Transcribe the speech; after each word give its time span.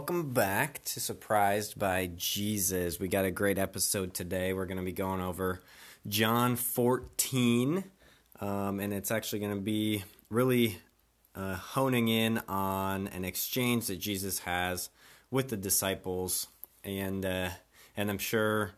welcome 0.00 0.32
back 0.32 0.82
to 0.82 0.98
Surprised 0.98 1.78
by 1.78 2.08
Jesus. 2.16 2.98
We 2.98 3.06
got 3.06 3.26
a 3.26 3.30
great 3.30 3.58
episode 3.58 4.14
today. 4.14 4.54
We're 4.54 4.64
going 4.64 4.78
to 4.78 4.82
be 4.82 4.92
going 4.92 5.20
over 5.20 5.60
John 6.08 6.56
14, 6.56 7.84
um, 8.40 8.80
and 8.80 8.94
it's 8.94 9.10
actually 9.10 9.40
going 9.40 9.54
to 9.54 9.60
be 9.60 10.02
really 10.30 10.78
uh, 11.34 11.54
honing 11.54 12.08
in 12.08 12.38
on 12.48 13.08
an 13.08 13.26
exchange 13.26 13.88
that 13.88 13.98
Jesus 13.98 14.38
has 14.38 14.88
with 15.30 15.50
the 15.50 15.58
disciples, 15.58 16.46
and 16.82 17.26
uh, 17.26 17.50
and 17.94 18.08
I'm 18.08 18.16
sure 18.16 18.70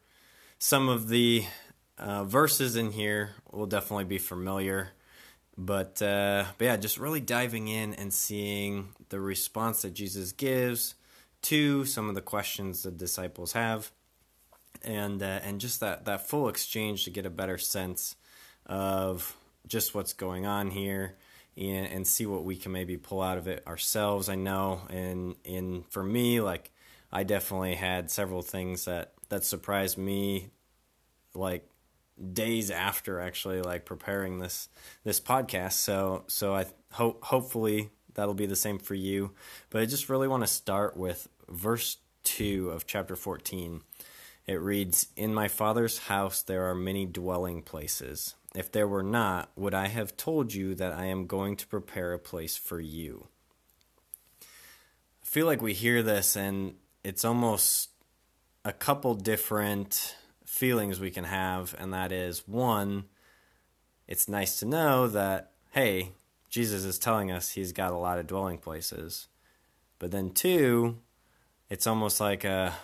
some 0.59 0.89
of 0.89 1.07
the 1.07 1.45
uh, 1.99 2.25
verses 2.25 2.75
in 2.75 2.91
here 2.91 3.31
will 3.53 3.67
definitely 3.67 4.07
be 4.07 4.19
familiar. 4.19 4.91
But, 5.57 6.03
uh, 6.03 6.47
but 6.59 6.65
yeah, 6.65 6.77
just 6.79 6.99
really 6.99 7.21
diving 7.21 7.69
in 7.69 7.95
and 7.95 8.13
seeing 8.13 8.89
the 9.11 9.21
response 9.21 9.83
that 9.83 9.95
Jesus 9.95 10.33
gives 10.33 10.97
to 11.43 11.85
some 11.85 12.09
of 12.09 12.15
the 12.15 12.21
questions 12.23 12.83
the 12.83 12.91
disciples 12.91 13.53
have, 13.53 13.91
and 14.83 15.23
uh, 15.23 15.41
and 15.43 15.61
just 15.61 15.81
that 15.81 16.05
that 16.05 16.29
full 16.29 16.49
exchange 16.49 17.05
to 17.05 17.11
get 17.11 17.27
a 17.27 17.31
better 17.31 17.59
sense 17.59 18.17
of 18.67 19.37
just 19.67 19.95
what's 19.95 20.13
going 20.13 20.47
on 20.47 20.71
here, 20.71 21.17
and, 21.57 21.87
and 21.87 22.07
see 22.07 22.27
what 22.27 22.45
we 22.45 22.57
can 22.57 22.73
maybe 22.73 22.97
pull 22.97 23.21
out 23.21 23.39
of 23.39 23.49
it 23.49 23.67
ourselves. 23.67 24.29
I 24.29 24.35
know, 24.35 24.83
and 24.89 25.37
in 25.45 25.85
for 25.91 26.03
me, 26.03 26.41
like 26.41 26.71
I 27.13 27.25
definitely 27.25 27.75
had 27.75 28.11
several 28.11 28.43
things 28.43 28.85
that 28.87 29.13
that 29.29 29.45
surprised 29.45 29.99
me, 29.99 30.51
like 31.35 31.69
days 32.33 32.71
after 32.71 33.21
actually 33.21 33.63
like 33.63 33.85
preparing 33.85 34.39
this 34.39 34.69
this 35.05 35.21
podcast. 35.21 35.73
So 35.73 36.25
so 36.29 36.55
I 36.55 36.67
hope 36.93 37.25
hopefully 37.25 37.91
that'll 38.15 38.35
be 38.35 38.47
the 38.47 38.57
same 38.57 38.79
for 38.79 38.95
you. 38.95 39.33
But 39.71 39.83
I 39.83 39.87
just 39.87 40.09
really 40.09 40.29
want 40.29 40.43
to 40.43 40.47
start 40.47 40.97
with 40.97 41.29
verse 41.49 41.99
2 42.25 42.71
of 42.71 42.87
chapter 42.87 43.17
14. 43.17 43.83
It 44.47 44.61
reads, 44.61 45.09
"In 45.17 45.33
my 45.35 45.49
Father's 45.49 45.99
house 45.99 46.43
there 46.43 46.69
are 46.69 46.75
many 46.75 47.07
dwelling 47.07 47.63
places. 47.63 48.35
If 48.55 48.71
there 48.71 48.89
were 48.89 49.03
not, 49.03 49.51
would 49.57 49.75
I 49.75 49.87
have 49.87 50.17
told 50.17 50.53
you 50.53 50.75
that 50.75 50.93
I 50.93 51.07
am 51.07 51.27
going 51.27 51.57
to 51.57 51.67
prepare 51.67 52.13
a 52.13 52.19
place 52.19 52.57
for 52.57 52.81
you?" 52.81 53.29
I 54.43 55.27
feel 55.27 55.47
like 55.47 55.63
we 55.63 55.73
hear 55.73 56.03
this 56.03 56.37
and 56.37 56.77
it's 57.05 57.25
almost 57.25 57.91
a 58.65 58.73
couple 58.73 59.15
different 59.15 60.17
feelings 60.45 61.01
we 61.01 61.11
can 61.11 61.25
have, 61.25 61.75
and 61.79 61.93
that 61.93 62.13
is 62.13 62.47
one, 62.47 63.05
it's 64.07 64.29
nice 64.29 64.59
to 64.59 64.67
know 64.67 65.09
that, 65.09 65.53
hey, 65.71 66.13
Jesus 66.53 66.85
is 66.85 66.99
telling 66.99 67.33
us 67.33 67.49
he's 67.49 67.73
got 67.73 67.93
a 67.93 67.97
lot 67.97 68.19
of 68.19 68.27
dwelling 68.27 68.59
places. 68.59 69.29
But 69.99 70.11
then 70.11 70.33
two, 70.33 70.99
it's 71.71 71.87
almost 71.87 72.21
like 72.21 72.45
a, 72.45 72.75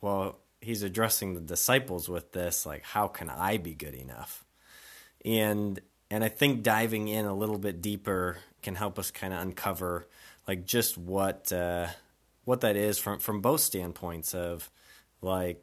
well, 0.00 0.38
he's 0.60 0.84
addressing 0.84 1.34
the 1.34 1.40
disciples 1.40 2.08
with 2.08 2.30
this, 2.30 2.64
like, 2.64 2.84
how 2.84 3.08
can 3.08 3.30
I 3.30 3.56
be 3.56 3.74
good 3.74 3.94
enough? 3.94 4.44
And 5.24 5.80
and 6.08 6.22
I 6.22 6.28
think 6.28 6.62
diving 6.62 7.08
in 7.08 7.26
a 7.26 7.34
little 7.34 7.58
bit 7.58 7.82
deeper 7.82 8.38
can 8.62 8.76
help 8.76 8.98
us 8.98 9.10
kind 9.10 9.34
of 9.34 9.40
uncover 9.40 10.06
like 10.46 10.64
just 10.64 10.96
what 10.96 11.52
uh, 11.52 11.88
what 12.44 12.60
that 12.60 12.76
is 12.76 12.98
from 12.98 13.18
from 13.18 13.40
both 13.40 13.60
standpoints 13.60 14.34
of 14.34 14.70
like 15.20 15.60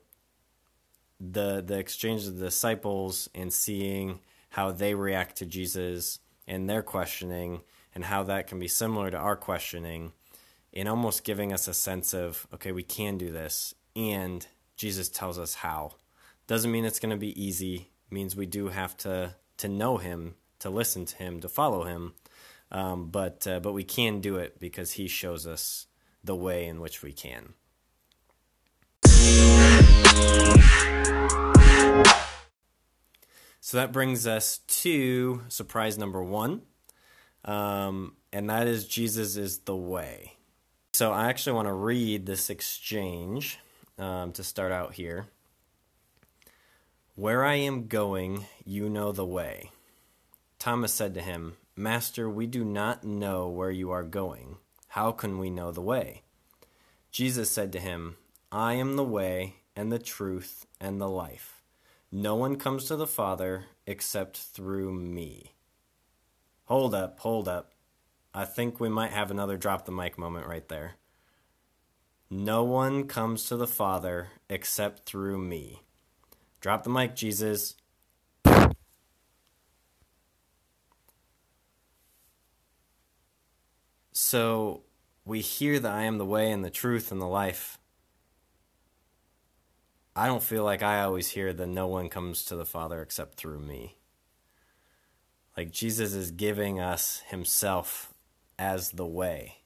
the 1.21 1.63
the 1.65 1.79
exchange 1.79 2.27
of 2.27 2.37
the 2.37 2.45
disciples 2.45 3.29
and 3.33 3.51
seeing 3.53 4.19
how 4.49 4.71
they 4.71 4.93
react 4.93 5.37
to 5.37 5.45
Jesus 5.45 6.19
and 6.47 6.69
their 6.69 6.81
questioning 6.81 7.61
and 7.93 8.05
how 8.05 8.23
that 8.23 8.47
can 8.47 8.59
be 8.59 8.67
similar 8.67 9.09
to 9.09 9.17
our 9.17 9.35
questioning 9.35 10.13
and 10.73 10.89
almost 10.89 11.23
giving 11.23 11.53
us 11.53 11.67
a 11.67 11.73
sense 11.73 12.13
of 12.13 12.47
okay 12.53 12.71
we 12.71 12.83
can 12.83 13.17
do 13.17 13.31
this. 13.31 13.73
And 13.95 14.45
Jesus 14.75 15.09
tells 15.09 15.39
us 15.39 15.55
how. 15.55 15.95
Doesn't 16.47 16.71
mean 16.71 16.85
it's 16.85 16.99
going 16.99 17.11
to 17.11 17.17
be 17.17 17.41
easy. 17.41 17.89
Means 18.09 18.35
we 18.35 18.45
do 18.45 18.67
have 18.67 18.95
to 18.97 19.35
to 19.57 19.67
know 19.67 19.97
him 19.97 20.35
to 20.59 20.69
listen 20.69 21.05
to 21.05 21.15
him 21.15 21.39
to 21.41 21.49
follow 21.49 21.83
him. 21.83 22.13
Um, 22.71 23.07
but 23.09 23.47
uh, 23.47 23.59
but 23.59 23.73
we 23.73 23.83
can 23.83 24.21
do 24.21 24.37
it 24.37 24.59
because 24.59 24.93
he 24.93 25.07
shows 25.07 25.47
us 25.47 25.87
the 26.23 26.35
way 26.35 26.65
in 26.65 26.81
which 26.81 27.01
we 27.01 27.13
can 27.13 27.53
so 33.65 33.77
that 33.77 33.91
brings 33.91 34.27
us 34.27 34.59
to 34.59 35.41
surprise 35.47 35.97
number 35.97 36.23
one, 36.23 36.61
um, 37.45 38.13
and 38.31 38.47
that 38.47 38.67
is 38.67 38.87
Jesus 38.87 39.37
is 39.37 39.57
the 39.61 39.75
way. 39.75 40.33
So 40.93 41.11
I 41.11 41.29
actually 41.29 41.53
want 41.53 41.69
to 41.69 41.73
read 41.73 42.27
this 42.27 42.51
exchange 42.51 43.57
um, 43.97 44.33
to 44.33 44.43
start 44.43 44.71
out 44.71 44.93
here. 44.93 45.29
Where 47.15 47.43
I 47.43 47.55
am 47.55 47.87
going, 47.87 48.45
you 48.63 48.87
know 48.87 49.11
the 49.11 49.25
way. 49.25 49.71
Thomas 50.59 50.93
said 50.93 51.15
to 51.15 51.21
him, 51.21 51.57
Master, 51.75 52.29
we 52.29 52.45
do 52.45 52.63
not 52.63 53.03
know 53.03 53.49
where 53.49 53.71
you 53.71 53.89
are 53.89 54.03
going. 54.03 54.57
How 54.89 55.11
can 55.11 55.39
we 55.39 55.49
know 55.49 55.71
the 55.71 55.81
way? 55.81 56.21
Jesus 57.11 57.49
said 57.49 57.71
to 57.71 57.79
him, 57.79 58.17
I 58.51 58.73
am 58.75 58.95
the 58.95 59.03
way 59.03 59.55
and 59.75 59.91
the 59.91 59.97
truth 59.97 60.67
and 60.79 61.01
the 61.01 61.09
life. 61.09 61.54
No 62.11 62.35
one 62.35 62.55
comes 62.55 62.85
to 62.85 62.95
the 62.95 63.07
Father 63.07 63.65
except 63.85 64.37
through 64.37 64.93
me. 64.93 65.53
Hold 66.65 66.95
up, 66.95 67.19
hold 67.19 67.47
up. 67.47 67.73
I 68.33 68.45
think 68.45 68.79
we 68.79 68.89
might 68.89 69.11
have 69.11 69.31
another 69.31 69.57
drop 69.57 69.85
the 69.85 69.91
mic 69.91 70.17
moment 70.17 70.47
right 70.47 70.67
there. 70.67 70.95
No 72.29 72.63
one 72.63 73.07
comes 73.07 73.45
to 73.45 73.55
the 73.55 73.67
Father 73.67 74.29
except 74.49 75.05
through 75.05 75.37
me. 75.37 75.81
Drop 76.59 76.83
the 76.83 76.89
mic, 76.89 77.15
Jesus. 77.15 77.75
So 84.11 84.83
we 85.23 85.41
hear 85.41 85.79
that 85.79 85.91
I 85.91 86.03
am 86.03 86.17
the 86.17 86.25
way 86.25 86.51
and 86.51 86.63
the 86.65 86.69
truth 86.69 87.11
and 87.11 87.21
the 87.21 87.25
life. 87.25 87.77
I 90.15 90.27
don't 90.27 90.43
feel 90.43 90.63
like 90.63 90.81
I 90.81 91.01
always 91.01 91.29
hear 91.29 91.51
that 91.51 91.67
no 91.67 91.87
one 91.87 92.07
comes 92.07 92.45
to 92.45 92.55
the 92.55 92.65
Father 92.65 93.01
except 93.01 93.35
through 93.35 93.59
me. 93.59 93.97
Like 95.57 95.71
Jesus 95.71 96.13
is 96.13 96.31
giving 96.31 96.79
us 96.79 97.21
himself 97.27 98.13
as 98.57 98.91
the 98.91 99.05
way. 99.05 99.57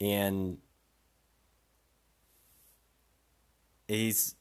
And 0.00 0.58
he's 3.86 4.34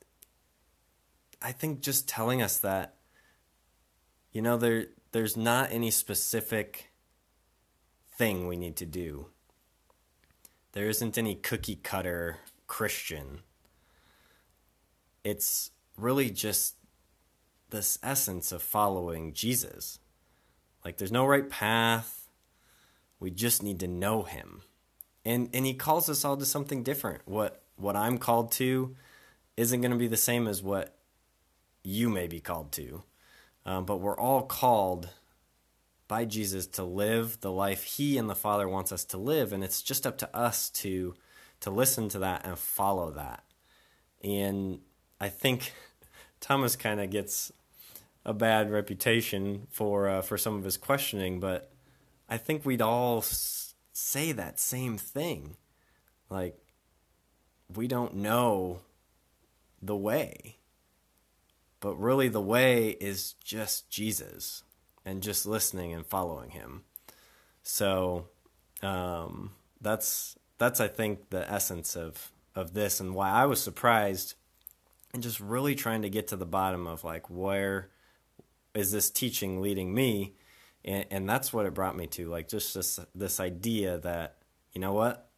I 1.42 1.52
think 1.52 1.82
just 1.82 2.08
telling 2.08 2.42
us 2.42 2.58
that 2.58 2.96
you 4.32 4.42
know 4.42 4.58
there 4.58 4.86
there's 5.12 5.36
not 5.36 5.72
any 5.72 5.92
specific 5.92 6.92
thing 8.18 8.48
we 8.48 8.56
need 8.56 8.78
to 8.78 8.86
do. 8.86 9.28
There 10.72 10.88
isn't 10.88 11.18
any 11.18 11.36
cookie 11.36 11.76
cutter 11.76 12.38
Christian 12.68 13.42
it's 15.24 15.72
really 15.98 16.30
just 16.30 16.76
this 17.70 17.98
essence 18.04 18.52
of 18.52 18.62
following 18.62 19.34
Jesus. 19.34 20.00
Like 20.84 20.98
there's 20.98 21.12
no 21.12 21.26
right 21.26 21.50
path. 21.50 22.30
We 23.20 23.32
just 23.32 23.64
need 23.64 23.80
to 23.80 23.88
know 23.88 24.24
him. 24.24 24.62
And 25.24 25.50
and 25.54 25.66
he 25.66 25.74
calls 25.74 26.10
us 26.10 26.26
all 26.26 26.38
to 26.38 26.46
something 26.46 26.84
different. 26.84 27.22
What 27.26 27.62
what 27.76 27.96
I'm 27.96 28.18
called 28.18 28.52
to 28.54 28.96
isn't 29.58 29.82
going 29.82 29.92
to 29.92 29.98
be 29.98 30.08
the 30.08 30.18
same 30.18 30.48
as 30.48 30.64
what 30.64 30.96
you 31.84 32.10
may 32.10 32.28
be 32.28 32.40
called 32.40 32.72
to. 32.74 33.04
Um, 33.66 33.86
but 33.86 33.98
we're 33.98 34.18
all 34.18 34.44
called 34.44 35.10
by 36.08 36.26
Jesus 36.26 36.68
to 36.68 36.84
live 36.84 37.40
the 37.42 37.52
life 37.52 37.84
he 37.84 38.18
and 38.18 38.30
the 38.30 38.36
Father 38.36 38.68
wants 38.68 38.92
us 38.92 39.06
to 39.06 39.18
live 39.18 39.54
and 39.54 39.64
it's 39.64 39.82
just 39.82 40.06
up 40.06 40.18
to 40.18 40.36
us 40.36 40.70
to 40.70 41.16
to 41.62 41.70
listen 41.70 42.10
to 42.10 42.20
that 42.20 42.46
and 42.46 42.58
follow 42.58 43.12
that. 43.12 43.44
And 44.24 44.80
I 45.22 45.30
think 45.30 45.72
Thomas 46.42 46.76
kind 46.76 47.00
of 47.00 47.12
gets 47.12 47.54
a 48.26 48.34
bad 48.34 48.72
reputation 48.72 49.68
for 49.70 50.10
uh, 50.10 50.22
for 50.24 50.36
some 50.38 50.58
of 50.58 50.64
his 50.64 50.78
questioning, 50.78 51.40
but 51.40 51.72
I 52.28 52.38
think 52.38 52.66
we'd 52.66 52.82
all 52.82 53.20
s- 53.20 53.76
say 53.94 54.32
that 54.32 54.60
same 54.60 54.98
thing. 54.98 55.58
Like 56.28 56.58
we 57.74 57.88
don't 57.88 58.16
know 58.16 58.80
the 59.80 59.96
way. 59.96 60.58
But 61.80 61.96
really 61.96 62.28
the 62.28 62.42
way 62.42 62.90
is 62.90 63.34
just 63.44 63.90
Jesus 63.92 64.64
and 65.06 65.22
just 65.22 65.46
listening 65.46 65.94
and 65.94 66.06
following 66.06 66.52
him. 66.52 66.84
So 67.64 68.28
um, 68.82 69.52
that's 69.80 70.36
that's 70.58 70.80
I 70.80 70.88
think 70.88 71.30
the 71.30 71.50
essence 71.52 71.96
of 71.96 72.32
of 72.56 72.74
this 72.74 73.00
and 73.00 73.14
why 73.14 73.30
I 73.30 73.46
was 73.46 73.62
surprised 73.62 74.34
and 75.14 75.22
just 75.22 75.40
really 75.40 75.76
trying 75.76 76.02
to 76.04 76.10
get 76.10 76.28
to 76.28 76.38
the 76.38 76.46
bottom 76.46 76.88
of 76.88 77.04
like 77.04 77.30
where 77.30 77.90
is 78.74 78.92
this 78.92 79.10
teaching 79.10 79.62
leading 79.62 79.94
me 79.94 80.34
and, 80.84 81.06
and 81.12 81.30
that's 81.30 81.52
what 81.52 81.66
it 81.66 81.74
brought 81.74 81.96
me 81.96 82.08
to 82.08 82.28
like 82.28 82.48
just 82.48 82.74
this 82.74 83.00
this 83.14 83.40
idea 83.40 83.98
that 84.00 84.38
you 84.74 84.82
know 84.82 84.94
what 84.94 85.32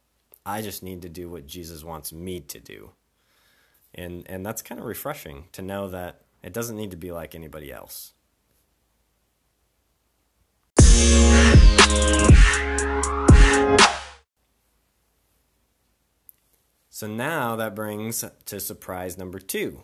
I 0.46 0.60
just 0.60 0.82
need 0.82 1.02
to 1.02 1.08
do 1.08 1.30
what 1.30 1.46
Jesus 1.46 1.82
wants 1.82 2.12
me 2.12 2.40
to 2.40 2.60
do. 2.60 2.90
And 3.94 4.24
and 4.26 4.44
that's 4.44 4.62
kind 4.62 4.80
of 4.80 4.86
refreshing 4.86 5.44
to 5.52 5.62
know 5.62 5.88
that 5.88 6.22
it 6.42 6.52
doesn't 6.52 6.76
need 6.76 6.90
to 6.90 6.96
be 6.96 7.12
like 7.12 7.34
anybody 7.34 7.72
else. 7.72 8.12
So 16.94 17.08
now 17.08 17.56
that 17.56 17.74
brings 17.74 18.24
to 18.46 18.60
surprise 18.60 19.18
number 19.18 19.40
two. 19.40 19.82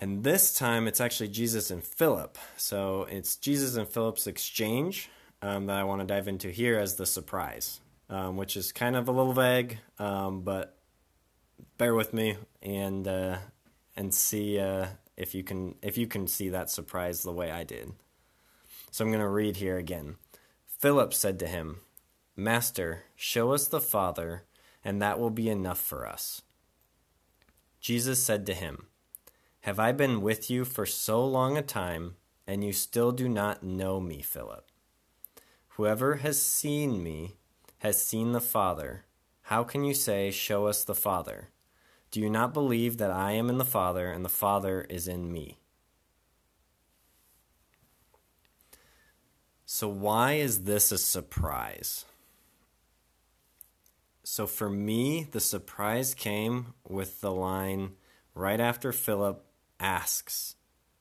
And 0.00 0.24
this 0.24 0.52
time 0.52 0.88
it's 0.88 1.00
actually 1.00 1.28
Jesus 1.28 1.70
and 1.70 1.80
Philip. 1.80 2.36
So 2.56 3.06
it's 3.08 3.36
Jesus 3.36 3.76
and 3.76 3.86
Philip's 3.86 4.26
exchange 4.26 5.10
um, 5.42 5.66
that 5.66 5.76
I 5.76 5.84
want 5.84 6.00
to 6.00 6.06
dive 6.12 6.26
into 6.26 6.50
here 6.50 6.76
as 6.76 6.96
the 6.96 7.06
surprise, 7.06 7.78
um, 8.10 8.36
which 8.36 8.56
is 8.56 8.72
kind 8.72 8.96
of 8.96 9.06
a 9.06 9.12
little 9.12 9.32
vague, 9.32 9.78
um, 10.00 10.40
but 10.40 10.76
bear 11.78 11.94
with 11.94 12.12
me 12.12 12.36
and 12.60 13.06
uh, 13.06 13.36
and 13.96 14.12
see 14.12 14.58
uh, 14.58 14.86
if 15.16 15.36
you 15.36 15.44
can 15.44 15.76
if 15.82 15.96
you 15.96 16.08
can 16.08 16.26
see 16.26 16.48
that 16.48 16.68
surprise 16.68 17.22
the 17.22 17.30
way 17.30 17.52
I 17.52 17.62
did. 17.62 17.92
So 18.90 19.04
I'm 19.04 19.12
going 19.12 19.22
to 19.22 19.28
read 19.28 19.58
here 19.58 19.78
again. 19.78 20.16
Philip 20.66 21.14
said 21.14 21.38
to 21.38 21.46
him, 21.46 21.78
"Master, 22.34 23.04
show 23.14 23.52
us 23.52 23.68
the 23.68 23.80
Father." 23.80 24.42
And 24.84 25.00
that 25.00 25.18
will 25.18 25.30
be 25.30 25.48
enough 25.48 25.80
for 25.80 26.06
us. 26.06 26.42
Jesus 27.80 28.22
said 28.22 28.46
to 28.46 28.54
him, 28.54 28.86
Have 29.62 29.78
I 29.78 29.92
been 29.92 30.20
with 30.20 30.50
you 30.50 30.64
for 30.64 30.86
so 30.86 31.24
long 31.24 31.56
a 31.56 31.62
time, 31.62 32.16
and 32.46 32.62
you 32.64 32.72
still 32.72 33.12
do 33.12 33.28
not 33.28 33.62
know 33.62 34.00
me, 34.00 34.22
Philip? 34.22 34.66
Whoever 35.76 36.16
has 36.16 36.40
seen 36.40 37.02
me 37.02 37.36
has 37.78 38.04
seen 38.04 38.32
the 38.32 38.40
Father. 38.40 39.04
How 39.42 39.64
can 39.64 39.84
you 39.84 39.94
say, 39.94 40.30
Show 40.30 40.66
us 40.66 40.84
the 40.84 40.94
Father? 40.94 41.48
Do 42.12 42.20
you 42.20 42.28
not 42.28 42.54
believe 42.54 42.98
that 42.98 43.10
I 43.10 43.32
am 43.32 43.48
in 43.48 43.58
the 43.58 43.64
Father, 43.64 44.10
and 44.10 44.24
the 44.24 44.28
Father 44.28 44.82
is 44.82 45.08
in 45.08 45.32
me? 45.32 45.58
So, 49.64 49.88
why 49.88 50.34
is 50.34 50.64
this 50.64 50.92
a 50.92 50.98
surprise? 50.98 52.04
So 54.24 54.46
for 54.46 54.70
me, 54.70 55.26
the 55.30 55.40
surprise 55.40 56.14
came 56.14 56.74
with 56.88 57.20
the 57.20 57.32
line 57.32 57.92
right 58.34 58.60
after 58.60 58.92
Philip 58.92 59.44
asks, 59.80 60.56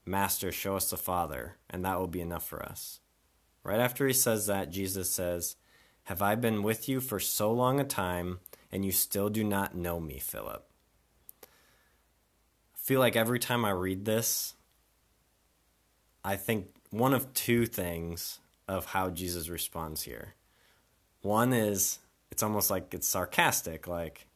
Master, 0.05 0.51
show 0.51 0.75
us 0.75 0.89
the 0.89 0.97
Father, 0.97 1.57
and 1.69 1.85
that 1.85 1.99
will 1.99 2.07
be 2.07 2.21
enough 2.21 2.45
for 2.45 2.63
us. 2.63 2.99
Right 3.63 3.79
after 3.79 4.07
he 4.07 4.13
says 4.13 4.47
that, 4.47 4.71
Jesus 4.71 5.11
says, 5.11 5.55
Have 6.05 6.21
I 6.21 6.33
been 6.33 6.63
with 6.63 6.89
you 6.89 6.99
for 6.99 7.19
so 7.19 7.51
long 7.51 7.79
a 7.79 7.83
time, 7.83 8.39
and 8.71 8.83
you 8.83 8.91
still 8.91 9.29
do 9.29 9.43
not 9.43 9.75
know 9.75 9.99
me, 9.99 10.17
Philip? 10.17 10.67
I 11.43 12.77
feel 12.77 12.99
like 12.99 13.15
every 13.15 13.37
time 13.37 13.63
I 13.63 13.69
read 13.69 14.05
this, 14.05 14.55
I 16.23 16.35
think 16.35 16.67
one 16.89 17.13
of 17.13 17.33
two 17.33 17.67
things 17.67 18.39
of 18.67 18.85
how 18.85 19.11
Jesus 19.11 19.49
responds 19.49 20.03
here. 20.03 20.33
One 21.21 21.53
is, 21.53 21.99
it's 22.31 22.43
almost 22.43 22.69
like 22.69 22.93
it's 22.93 23.07
sarcastic 23.07 23.87
like 23.87 24.27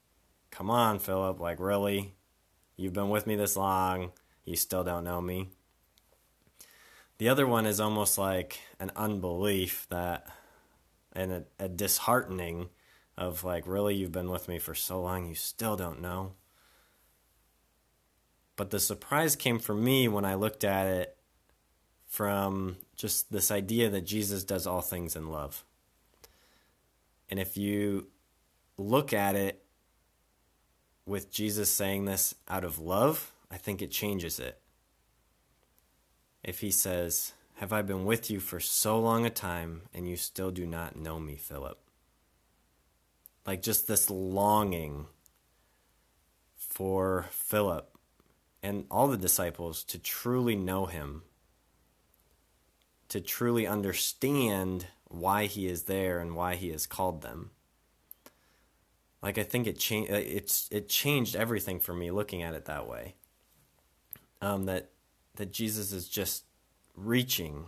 come 0.51 0.69
on 0.69 0.99
philip 0.99 1.39
like 1.39 1.59
really? 1.59 2.15
You've 2.77 2.93
been 2.93 3.09
with 3.09 3.25
me 3.25 3.35
this 3.35 3.55
long. 3.55 4.11
You 4.43 4.57
still 4.57 4.83
don't 4.83 5.05
know 5.05 5.21
me. 5.21 5.49
The 7.17 7.29
other 7.29 7.47
one 7.47 7.65
is 7.65 7.79
almost 7.79 8.17
like 8.17 8.59
an 8.79 8.91
unbelief 8.95 9.87
that 9.89 10.27
and 11.13 11.31
a, 11.31 11.43
a 11.57 11.69
disheartening 11.69 12.69
of 13.17 13.43
like 13.45 13.65
really 13.65 13.95
you've 13.95 14.11
been 14.11 14.29
with 14.29 14.49
me 14.49 14.59
for 14.59 14.75
so 14.75 15.01
long 15.01 15.25
you 15.25 15.35
still 15.35 15.77
don't 15.77 16.01
know? 16.01 16.33
But 18.57 18.69
the 18.69 18.79
surprise 18.79 19.35
came 19.35 19.59
for 19.59 19.75
me 19.75 20.07
when 20.07 20.23
i 20.23 20.35
looked 20.35 20.63
at 20.63 20.87
it 20.87 21.17
from 22.07 22.77
just 22.95 23.31
this 23.31 23.51
idea 23.51 23.89
that 23.89 24.05
jesus 24.05 24.45
does 24.45 24.65
all 24.65 24.81
things 24.81 25.15
in 25.15 25.29
love 25.29 25.64
and 27.29 27.39
if 27.39 27.57
you 27.57 28.07
look 28.77 29.13
at 29.13 29.35
it 29.35 29.63
with 31.05 31.31
Jesus 31.31 31.69
saying 31.69 32.05
this 32.05 32.35
out 32.47 32.63
of 32.63 32.79
love, 32.79 33.31
I 33.51 33.57
think 33.57 33.81
it 33.81 33.91
changes 33.91 34.39
it. 34.39 34.59
If 36.43 36.59
he 36.59 36.71
says, 36.71 37.33
Have 37.55 37.73
I 37.73 37.81
been 37.81 38.05
with 38.05 38.29
you 38.29 38.39
for 38.39 38.59
so 38.59 38.99
long 38.99 39.25
a 39.25 39.29
time 39.29 39.83
and 39.93 40.07
you 40.07 40.17
still 40.17 40.51
do 40.51 40.65
not 40.65 40.95
know 40.95 41.19
me, 41.19 41.35
Philip? 41.35 41.79
Like 43.45 43.61
just 43.61 43.87
this 43.87 44.09
longing 44.09 45.05
for 46.55 47.27
Philip 47.29 47.95
and 48.61 48.85
all 48.89 49.07
the 49.07 49.17
disciples 49.17 49.83
to 49.83 49.99
truly 49.99 50.55
know 50.55 50.87
him, 50.87 51.21
to 53.09 53.21
truly 53.21 53.67
understand 53.67 54.87
why 55.19 55.45
he 55.45 55.67
is 55.67 55.83
there 55.83 56.19
and 56.19 56.35
why 56.35 56.55
he 56.55 56.69
has 56.69 56.85
called 56.85 57.21
them. 57.21 57.51
Like 59.21 59.37
I 59.37 59.43
think 59.43 59.65
it 59.67 59.79
changed. 59.79 60.11
Uh, 60.11 60.15
it's 60.15 60.67
it 60.71 60.87
changed 60.87 61.35
everything 61.35 61.79
for 61.79 61.93
me 61.93 62.11
looking 62.11 62.43
at 62.43 62.53
it 62.53 62.65
that 62.65 62.87
way. 62.87 63.15
Um, 64.41 64.65
that 64.65 64.91
that 65.35 65.51
Jesus 65.51 65.91
is 65.91 66.07
just 66.07 66.43
reaching 66.95 67.67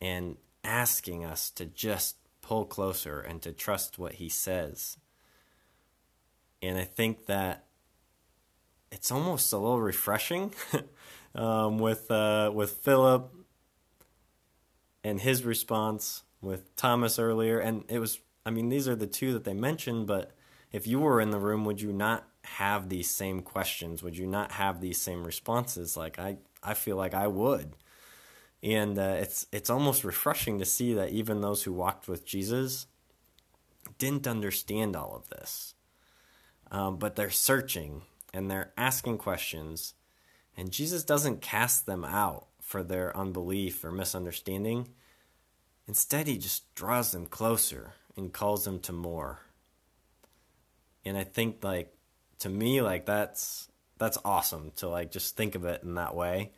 and 0.00 0.36
asking 0.64 1.24
us 1.24 1.50
to 1.50 1.64
just 1.64 2.16
pull 2.42 2.64
closer 2.64 3.20
and 3.20 3.40
to 3.42 3.52
trust 3.52 3.98
what 3.98 4.14
he 4.14 4.28
says. 4.28 4.98
And 6.60 6.76
I 6.76 6.84
think 6.84 7.26
that 7.26 7.64
it's 8.90 9.10
almost 9.10 9.52
a 9.52 9.58
little 9.58 9.80
refreshing 9.80 10.52
um, 11.34 11.78
with 11.78 12.10
uh, 12.10 12.50
with 12.54 12.72
Philip 12.72 13.32
and 15.04 15.20
his 15.20 15.44
response 15.44 16.22
with 16.40 16.74
Thomas 16.76 17.18
earlier. 17.18 17.58
And 17.58 17.84
it 17.88 17.98
was, 17.98 18.18
I 18.44 18.50
mean, 18.50 18.68
these 18.68 18.88
are 18.88 18.96
the 18.96 19.06
two 19.06 19.32
that 19.32 19.44
they 19.44 19.54
mentioned, 19.54 20.06
but 20.06 20.32
if 20.72 20.86
you 20.86 21.00
were 21.00 21.20
in 21.20 21.30
the 21.30 21.38
room, 21.38 21.64
would 21.64 21.80
you 21.80 21.92
not 21.92 22.26
have 22.44 22.88
these 22.88 23.10
same 23.10 23.40
questions? 23.40 24.02
Would 24.02 24.16
you 24.16 24.26
not 24.26 24.52
have 24.52 24.80
these 24.80 25.00
same 25.00 25.24
responses? 25.24 25.96
Like, 25.96 26.18
I, 26.18 26.38
I 26.62 26.74
feel 26.74 26.96
like 26.96 27.14
I 27.14 27.26
would. 27.26 27.76
And 28.62 28.98
uh, 28.98 29.16
it's, 29.18 29.46
it's 29.52 29.70
almost 29.70 30.04
refreshing 30.04 30.58
to 30.58 30.64
see 30.64 30.94
that 30.94 31.10
even 31.10 31.40
those 31.40 31.64
who 31.64 31.72
walked 31.72 32.08
with 32.08 32.24
Jesus 32.24 32.86
didn't 33.98 34.26
understand 34.26 34.96
all 34.96 35.14
of 35.14 35.28
this. 35.28 35.74
Um, 36.70 36.96
but 36.96 37.16
they're 37.16 37.30
searching 37.30 38.02
and 38.32 38.50
they're 38.50 38.72
asking 38.78 39.18
questions, 39.18 39.94
and 40.56 40.70
Jesus 40.70 41.04
doesn't 41.04 41.42
cast 41.42 41.84
them 41.86 42.04
out 42.04 42.46
for 42.72 42.82
their 42.82 43.14
unbelief 43.14 43.84
or 43.84 43.92
misunderstanding. 43.92 44.88
Instead, 45.86 46.26
he 46.26 46.38
just 46.38 46.74
draws 46.74 47.12
them 47.12 47.26
closer 47.26 47.92
and 48.16 48.32
calls 48.32 48.64
them 48.64 48.80
to 48.80 48.94
more. 48.94 49.40
And 51.04 51.18
I 51.18 51.24
think 51.24 51.62
like 51.62 51.94
to 52.38 52.48
me 52.48 52.80
like 52.80 53.04
that's 53.04 53.68
that's 53.98 54.16
awesome 54.24 54.72
to 54.76 54.88
like 54.88 55.12
just 55.12 55.36
think 55.36 55.54
of 55.54 55.66
it 55.66 55.82
in 55.82 55.96
that 55.96 56.14
way. 56.14 56.52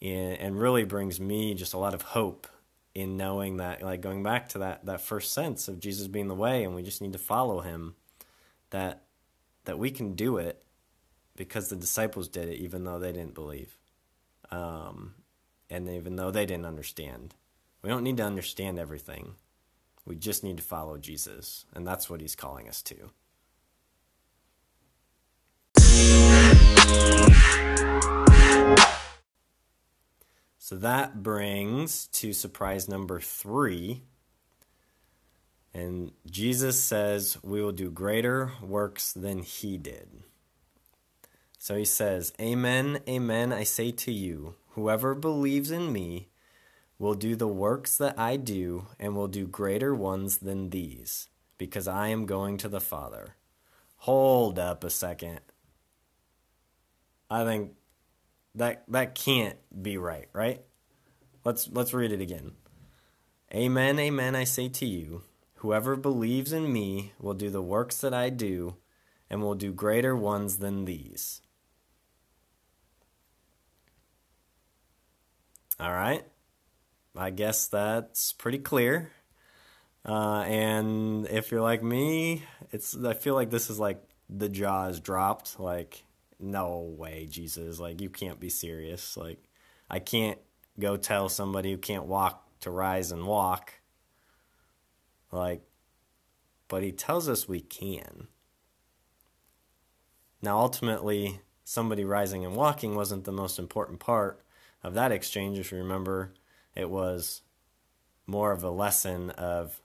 And 0.00 0.38
and 0.38 0.58
really 0.58 0.84
brings 0.84 1.20
me 1.20 1.52
just 1.52 1.74
a 1.74 1.78
lot 1.78 1.92
of 1.92 2.00
hope 2.00 2.46
in 2.94 3.18
knowing 3.18 3.58
that 3.58 3.82
like 3.82 4.00
going 4.00 4.22
back 4.22 4.48
to 4.50 4.60
that 4.60 4.86
that 4.86 5.02
first 5.02 5.34
sense 5.34 5.68
of 5.68 5.78
Jesus 5.78 6.06
being 6.06 6.28
the 6.28 6.34
way 6.34 6.64
and 6.64 6.74
we 6.74 6.82
just 6.82 7.02
need 7.02 7.12
to 7.12 7.18
follow 7.18 7.60
him 7.60 7.96
that 8.70 9.02
that 9.66 9.78
we 9.78 9.90
can 9.90 10.14
do 10.14 10.38
it 10.38 10.64
because 11.36 11.68
the 11.68 11.76
disciples 11.76 12.28
did 12.28 12.48
it 12.48 12.56
even 12.56 12.84
though 12.84 12.98
they 12.98 13.12
didn't 13.12 13.34
believe. 13.34 13.76
Um, 14.50 15.16
and 15.70 15.88
even 15.88 16.16
though 16.16 16.30
they 16.30 16.44
didn't 16.44 16.66
understand. 16.66 17.34
We 17.82 17.88
don't 17.88 18.02
need 18.02 18.18
to 18.18 18.24
understand 18.24 18.78
everything. 18.78 19.36
We 20.04 20.16
just 20.16 20.42
need 20.42 20.56
to 20.56 20.62
follow 20.62 20.98
Jesus, 20.98 21.64
and 21.74 21.86
that's 21.86 22.10
what 22.10 22.20
he's 22.20 22.34
calling 22.34 22.68
us 22.68 22.82
to. 22.82 23.10
So 30.58 30.76
that 30.76 31.22
brings 31.22 32.06
to 32.08 32.32
surprise 32.32 32.88
number 32.88 33.18
three. 33.18 34.02
And 35.74 36.12
Jesus 36.30 36.82
says, 36.82 37.38
We 37.42 37.62
will 37.62 37.72
do 37.72 37.90
greater 37.90 38.52
works 38.62 39.12
than 39.12 39.40
he 39.40 39.78
did. 39.78 40.08
So 41.58 41.76
he 41.76 41.84
says, 41.84 42.32
Amen, 42.40 43.00
amen, 43.08 43.52
I 43.52 43.64
say 43.64 43.90
to 43.90 44.12
you 44.12 44.54
Whoever 44.70 45.14
believes 45.14 45.70
in 45.70 45.92
me 45.92 46.28
will 46.98 47.14
do 47.14 47.34
the 47.34 47.48
works 47.48 47.96
that 47.96 48.18
I 48.18 48.36
do 48.36 48.86
and 48.98 49.16
will 49.16 49.28
do 49.28 49.46
greater 49.46 49.94
ones 49.94 50.38
than 50.38 50.70
these, 50.70 51.28
because 51.58 51.88
I 51.88 52.08
am 52.08 52.26
going 52.26 52.56
to 52.58 52.68
the 52.68 52.80
Father. 52.80 53.36
Hold 53.96 54.58
up 54.58 54.84
a 54.84 54.90
second. 54.90 55.40
I 57.30 57.44
think 57.44 57.72
that 58.54 58.84
that 58.88 59.14
can't 59.14 59.56
be 59.82 59.96
right, 59.96 60.28
right? 60.32 60.62
Let's 61.44 61.68
let's 61.68 61.94
read 61.94 62.12
it 62.12 62.20
again. 62.20 62.52
Amen, 63.54 63.98
amen, 63.98 64.36
I 64.36 64.44
say 64.44 64.68
to 64.68 64.86
you, 64.86 65.22
Whoever 65.60 65.94
believes 65.96 66.52
in 66.52 66.72
me 66.72 67.12
will 67.18 67.34
do 67.34 67.50
the 67.50 67.60
works 67.60 68.00
that 68.00 68.14
I 68.14 68.30
do, 68.30 68.76
and 69.28 69.42
will 69.42 69.54
do 69.54 69.72
greater 69.72 70.16
ones 70.16 70.56
than 70.56 70.86
these. 70.86 71.42
All 75.80 75.92
right. 75.92 76.22
I 77.16 77.30
guess 77.30 77.68
that's 77.68 78.34
pretty 78.34 78.58
clear. 78.58 79.10
Uh, 80.04 80.42
and 80.42 81.26
if 81.28 81.50
you're 81.50 81.62
like 81.62 81.82
me, 81.82 82.42
it's 82.70 82.94
I 83.02 83.14
feel 83.14 83.34
like 83.34 83.48
this 83.48 83.70
is 83.70 83.78
like 83.78 84.02
the 84.28 84.50
jaw 84.50 84.88
is 84.88 85.00
dropped. 85.00 85.58
Like, 85.58 86.04
no 86.38 86.94
way, 86.98 87.26
Jesus! 87.30 87.80
Like, 87.80 88.00
you 88.02 88.10
can't 88.10 88.38
be 88.38 88.50
serious. 88.50 89.16
Like, 89.16 89.42
I 89.88 90.00
can't 90.00 90.38
go 90.78 90.98
tell 90.98 91.30
somebody 91.30 91.70
who 91.70 91.78
can't 91.78 92.04
walk 92.04 92.46
to 92.60 92.70
rise 92.70 93.10
and 93.10 93.26
walk. 93.26 93.80
Like, 95.32 95.62
but 96.68 96.82
he 96.82 96.92
tells 96.92 97.26
us 97.26 97.48
we 97.48 97.60
can. 97.60 98.28
Now, 100.42 100.58
ultimately, 100.58 101.40
somebody 101.64 102.04
rising 102.04 102.44
and 102.44 102.54
walking 102.54 102.94
wasn't 102.94 103.24
the 103.24 103.32
most 103.32 103.58
important 103.58 103.98
part 103.98 104.42
of 104.82 104.94
that 104.94 105.12
exchange. 105.12 105.58
If 105.58 105.72
you 105.72 105.78
remember, 105.78 106.32
it 106.74 106.90
was 106.90 107.42
more 108.26 108.52
of 108.52 108.62
a 108.62 108.70
lesson 108.70 109.30
of 109.30 109.80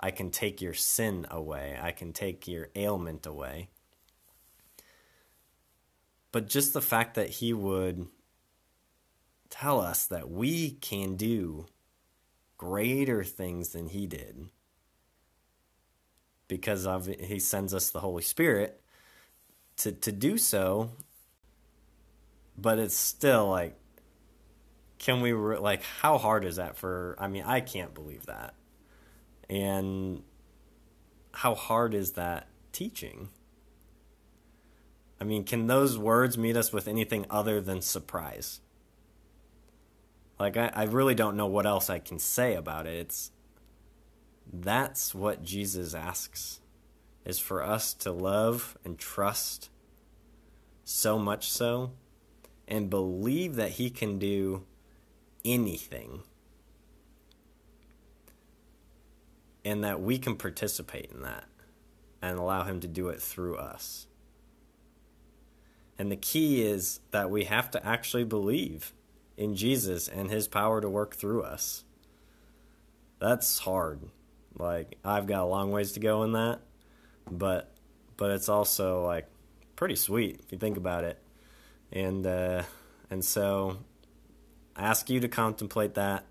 I 0.00 0.10
can 0.10 0.30
take 0.30 0.60
your 0.60 0.74
sin 0.74 1.26
away, 1.30 1.78
I 1.80 1.92
can 1.92 2.12
take 2.12 2.48
your 2.48 2.68
ailment 2.74 3.26
away. 3.26 3.68
But 6.32 6.48
just 6.48 6.72
the 6.72 6.80
fact 6.80 7.14
that 7.14 7.28
he 7.28 7.52
would 7.52 8.08
tell 9.50 9.80
us 9.80 10.06
that 10.06 10.30
we 10.30 10.70
can 10.70 11.14
do 11.14 11.66
greater 12.56 13.22
things 13.22 13.70
than 13.70 13.88
he 13.88 14.06
did 14.06 14.48
because 16.48 16.86
of 16.86 17.06
he 17.06 17.38
sends 17.38 17.74
us 17.74 17.90
the 17.90 18.00
Holy 18.00 18.22
Spirit 18.22 18.80
to 19.76 19.92
to 19.92 20.12
do 20.12 20.38
so 20.38 20.90
but 22.56 22.78
it's 22.78 22.96
still 22.96 23.48
like 23.48 23.76
can 25.02 25.20
we 25.20 25.32
re- 25.32 25.58
like 25.58 25.82
how 25.82 26.16
hard 26.16 26.44
is 26.44 26.56
that 26.56 26.76
for 26.76 27.16
I 27.18 27.28
mean 27.28 27.42
I 27.44 27.60
can't 27.60 27.92
believe 27.92 28.26
that. 28.26 28.54
And 29.50 30.22
how 31.32 31.54
hard 31.54 31.92
is 31.92 32.12
that 32.12 32.46
teaching? 32.72 33.28
I 35.20 35.24
mean 35.24 35.44
can 35.44 35.66
those 35.66 35.98
words 35.98 36.38
meet 36.38 36.56
us 36.56 36.72
with 36.72 36.86
anything 36.86 37.26
other 37.28 37.60
than 37.60 37.82
surprise? 37.82 38.60
Like 40.38 40.56
I, 40.56 40.70
I 40.72 40.84
really 40.84 41.16
don't 41.16 41.36
know 41.36 41.48
what 41.48 41.66
else 41.66 41.90
I 41.90 41.98
can 41.98 42.20
say 42.20 42.54
about 42.54 42.86
it. 42.86 42.94
It's 42.94 43.32
that's 44.52 45.14
what 45.14 45.42
Jesus 45.42 45.94
asks 45.94 46.60
is 47.24 47.40
for 47.40 47.62
us 47.62 47.92
to 47.94 48.12
love 48.12 48.78
and 48.84 48.98
trust 48.98 49.68
so 50.84 51.18
much 51.18 51.50
so 51.50 51.92
and 52.68 52.88
believe 52.88 53.56
that 53.56 53.70
he 53.72 53.90
can 53.90 54.18
do 54.18 54.64
anything 55.44 56.22
and 59.64 59.84
that 59.84 60.00
we 60.00 60.18
can 60.18 60.36
participate 60.36 61.10
in 61.12 61.22
that 61.22 61.44
and 62.20 62.38
allow 62.38 62.64
him 62.64 62.80
to 62.80 62.88
do 62.88 63.08
it 63.08 63.20
through 63.20 63.56
us. 63.56 64.06
And 65.98 66.10
the 66.10 66.16
key 66.16 66.62
is 66.62 67.00
that 67.10 67.30
we 67.30 67.44
have 67.44 67.70
to 67.72 67.86
actually 67.86 68.24
believe 68.24 68.92
in 69.36 69.54
Jesus 69.54 70.08
and 70.08 70.30
his 70.30 70.48
power 70.48 70.80
to 70.80 70.88
work 70.88 71.14
through 71.14 71.42
us. 71.42 71.84
That's 73.18 73.60
hard. 73.60 74.00
Like 74.58 74.98
I've 75.04 75.26
got 75.26 75.42
a 75.42 75.46
long 75.46 75.70
ways 75.70 75.92
to 75.92 76.00
go 76.00 76.22
in 76.24 76.32
that, 76.32 76.60
but 77.30 77.70
but 78.16 78.30
it's 78.30 78.48
also 78.48 79.04
like 79.04 79.28
pretty 79.76 79.96
sweet 79.96 80.40
if 80.44 80.52
you 80.52 80.58
think 80.58 80.76
about 80.76 81.04
it. 81.04 81.18
And 81.92 82.26
uh 82.26 82.62
and 83.10 83.24
so 83.24 83.78
I 84.76 84.82
ask 84.82 85.10
you 85.10 85.20
to 85.20 85.28
contemplate 85.28 85.94
that 85.94 86.24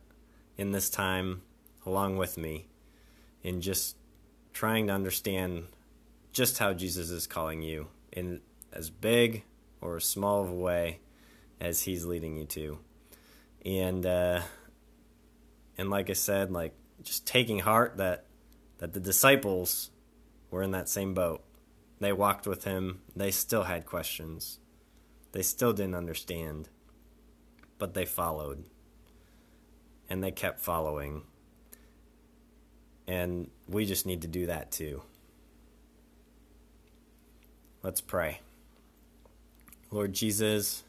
in 0.57 0.71
this 0.71 0.89
time 0.89 1.41
along 1.85 2.17
with 2.17 2.37
me 2.37 2.67
in 3.43 3.61
just 3.61 3.95
trying 4.53 4.87
to 4.87 4.93
understand 4.93 5.65
just 6.31 6.59
how 6.59 6.73
Jesus 6.73 7.09
is 7.09 7.27
calling 7.27 7.61
you 7.61 7.87
in 8.11 8.41
as 8.71 8.89
big 8.89 9.43
or 9.79 9.97
as 9.97 10.05
small 10.05 10.43
of 10.43 10.49
a 10.49 10.55
way 10.55 10.99
as 11.59 11.83
he's 11.83 12.05
leading 12.05 12.37
you 12.37 12.45
to 12.45 12.79
and 13.65 14.05
uh, 14.05 14.41
and 15.77 15.89
like 15.89 16.09
I 16.09 16.13
said, 16.13 16.51
like 16.51 16.73
just 17.03 17.25
taking 17.25 17.59
heart 17.59 17.97
that 17.97 18.25
that 18.79 18.93
the 18.93 18.99
disciples 18.99 19.91
were 20.49 20.63
in 20.63 20.71
that 20.71 20.89
same 20.89 21.13
boat. 21.13 21.43
They 21.99 22.11
walked 22.11 22.47
with 22.47 22.63
him. 22.63 23.01
They 23.15 23.31
still 23.31 23.63
had 23.63 23.85
questions. 23.85 24.59
They 25.33 25.43
still 25.43 25.71
didn't 25.71 25.95
understand, 25.95 26.67
but 27.81 27.95
they 27.95 28.05
followed, 28.05 28.63
and 30.07 30.23
they 30.23 30.29
kept 30.29 30.59
following. 30.59 31.23
And 33.07 33.49
we 33.67 33.87
just 33.87 34.05
need 34.05 34.21
to 34.21 34.27
do 34.27 34.45
that 34.45 34.71
too. 34.71 35.01
Let's 37.81 37.99
pray. 37.99 38.41
Lord 39.89 40.13
Jesus, 40.13 40.83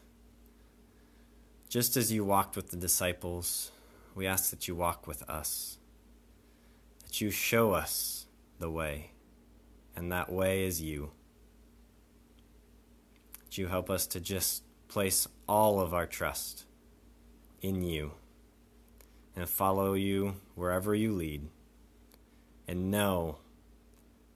just 1.67 1.97
as 1.97 2.11
you 2.11 2.23
walked 2.23 2.55
with 2.55 2.69
the 2.69 2.77
disciples, 2.77 3.71
we 4.13 4.27
ask 4.27 4.51
that 4.51 4.67
you 4.67 4.75
walk 4.75 5.07
with 5.07 5.27
us, 5.27 5.79
that 7.07 7.21
you 7.21 7.31
show 7.31 7.71
us 7.71 8.27
the 8.59 8.69
way, 8.69 9.09
and 9.95 10.11
that 10.11 10.31
way 10.31 10.63
is 10.63 10.79
you. 10.79 11.09
That 13.45 13.57
you 13.57 13.65
help 13.65 13.89
us 13.89 14.05
to 14.05 14.19
just 14.19 14.61
place 14.87 15.27
all 15.47 15.79
of 15.79 15.95
our 15.95 16.05
trust 16.05 16.65
in 17.63 17.81
you 17.81 18.11
and 19.35 19.49
follow 19.49 19.95
you 19.95 20.35
wherever 20.53 20.93
you 20.93 21.11
lead, 21.11 21.47
and 22.67 22.91
know 22.91 23.39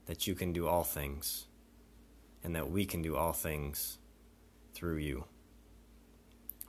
that 0.07 0.25
you 0.25 0.34
can 0.34 0.51
do 0.51 0.67
all 0.67 0.84
things, 0.84 1.46
and 2.43 2.55
that 2.55 2.72
we 2.72 2.86
can 2.86 3.03
do 3.03 3.15
all 3.15 3.34
things 3.34 4.00
through 4.74 4.98
you. 4.98 5.25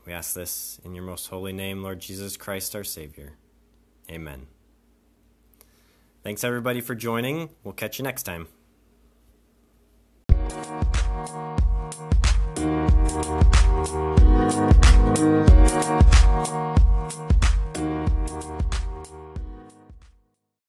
We 0.04 0.12
ask 0.12 0.34
this 0.34 0.78
in 0.84 0.94
your 0.94 1.04
most 1.04 1.28
holy 1.28 1.54
name, 1.54 1.82
Lord 1.82 2.00
Jesus 2.00 2.36
Christ, 2.36 2.76
our 2.76 2.84
Savior. 2.84 3.32
Amen. 4.10 4.48
Thanks, 6.22 6.44
everybody, 6.44 6.82
for 6.82 6.94
joining. 6.94 7.48
We'll 7.64 7.72
catch 7.72 7.98
you 7.98 8.02
next 8.02 8.24
time. 8.24 8.48